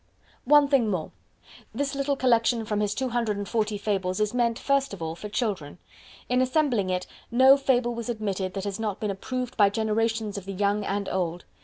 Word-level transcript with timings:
One 0.45 0.67
thing 0.67 0.89
more. 0.89 1.11
This 1.75 1.93
little 1.93 2.15
collection 2.15 2.65
from 2.65 2.79
his 2.79 2.95
240 2.95 3.77
Fables 3.77 4.19
is 4.19 4.33
meant, 4.33 4.57
first 4.57 4.95
of 4.95 5.01
all, 5.03 5.13
for 5.13 5.29
children. 5.29 5.77
In 6.27 6.41
assembling 6.41 6.89
it 6.89 7.05
no 7.29 7.55
Fable 7.55 7.93
was 7.93 8.09
admitted 8.09 8.55
that 8.55 8.63
has 8.63 8.79
not 8.79 8.99
been 8.99 9.11
approved 9.11 9.55
by 9.57 9.69
generations 9.69 10.39
of 10.39 10.45
the 10.45 10.53
young 10.53 10.83
and 10.83 11.07
old. 11.07 11.45